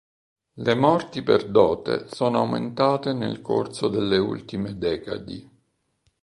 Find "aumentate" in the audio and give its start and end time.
2.39-3.13